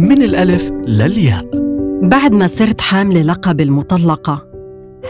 [0.00, 1.44] من الألف للياء.
[2.02, 4.46] بعد ما صرت حاملة لقب المطلقة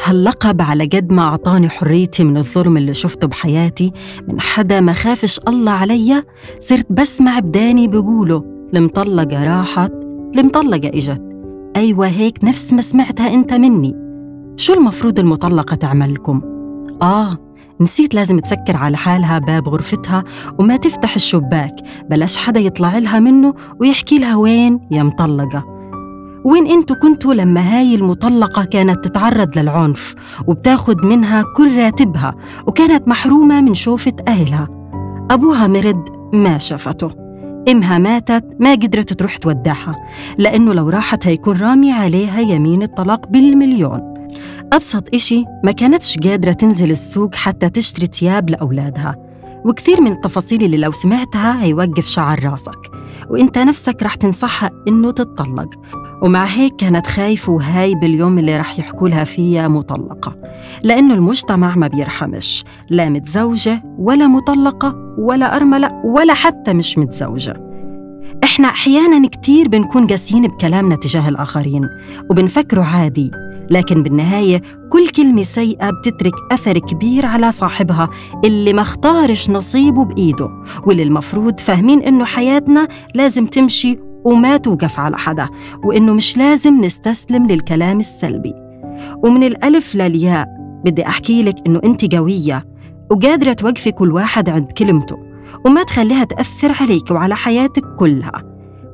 [0.04, 3.92] هاللقب على قد ما أعطاني حريتي من الظلم اللي شفته بحياتي
[4.28, 6.24] من حدا ما خافش الله عليا
[6.60, 8.42] صرت بسمع بداني بيقولوا
[8.74, 9.92] المطلقة راحت
[10.37, 11.22] المطلقة إجت.
[11.77, 13.96] أيوة هيك نفس ما سمعتها أنت مني.
[14.56, 16.42] شو المفروض المطلقة تعملكم؟
[17.02, 17.38] آه
[17.80, 20.24] نسيت لازم تسكر على حالها باب غرفتها
[20.59, 21.74] وما تفتح الشباك
[22.10, 25.64] بلاش حدا يطلع لها منه ويحكي لها وين يا مطلقة.
[26.45, 30.14] وين أنتوا كنتوا لما هاي المطلقة كانت تتعرض للعنف
[30.46, 32.34] وبتاخد منها كل راتبها
[32.66, 34.68] وكانت محرومة من شوفة أهلها.
[35.30, 37.10] أبوها مرد ما شافته.
[37.68, 39.96] إمها ماتت ما قدرت تروح تودعها
[40.38, 44.09] لأنه لو راحت هيكون رامي عليها يمين الطلاق بالمليون.
[44.73, 49.16] أبسط إشي ما كانتش قادرة تنزل السوق حتى تشتري تياب لأولادها.
[49.65, 52.90] وكثير من التفاصيل اللي لو سمعتها هيوقف شعر راسك.
[53.30, 55.68] وإنت نفسك رح تنصحها إنه تتطلق.
[56.23, 60.37] ومع هيك كانت خايفة وهاي باليوم اللي رح يحكوا لها فيها مطلقة.
[60.82, 62.65] لأنه المجتمع ما بيرحمش.
[62.90, 67.71] لا متزوجة ولا مطلقة ولا أرملة ولا حتى مش متزوجة.
[68.45, 71.89] إحنا أحياناً كتير بنكون قاسيين بكلامنا تجاه الآخرين.
[72.31, 73.31] وبنفكره عادي.
[73.71, 78.09] لكن بالنهاية كل كلمة سيئة بتترك أثر كبير على صاحبها
[78.45, 80.51] اللي ما اختارش نصيبه بإيده
[80.87, 85.49] واللي المفروض فاهمين إنه حياتنا لازم تمشي وما توقف على حدا
[85.85, 88.55] وإنه مش لازم نستسلم للكلام السلبي.
[89.25, 90.47] ومن الألف للياء
[90.84, 92.65] بدي أحكي لك إنه أنت قوية
[93.11, 95.17] وقادرة توقفي كل واحد عند كلمته
[95.67, 98.43] وما تخليها تأثر عليك وعلى حياتك كلها.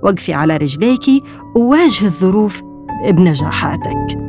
[0.03, 1.23] وقفي على رجليكي
[1.57, 2.63] وواجهي الظروف
[3.11, 4.26] بنجاحاتك.